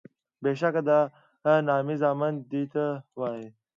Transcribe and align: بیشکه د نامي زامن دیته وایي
بیشکه 0.43 0.81
د 0.87 0.89
نامي 1.67 1.95
زامن 2.01 2.33
دیته 2.51 2.85
وایي 3.19 3.47